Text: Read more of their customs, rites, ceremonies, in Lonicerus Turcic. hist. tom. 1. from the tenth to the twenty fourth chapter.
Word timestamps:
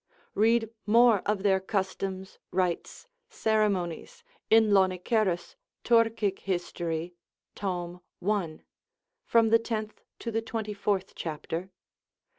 Read 0.33 0.71
more 0.87 1.19
of 1.27 1.43
their 1.43 1.59
customs, 1.59 2.39
rites, 2.49 3.05
ceremonies, 3.29 4.23
in 4.49 4.71
Lonicerus 4.71 5.55
Turcic. 5.83 6.39
hist. 6.39 6.81
tom. 7.53 8.01
1. 8.17 8.63
from 9.25 9.49
the 9.49 9.59
tenth 9.59 10.01
to 10.17 10.31
the 10.31 10.41
twenty 10.41 10.73
fourth 10.73 11.13
chapter. 11.13 11.69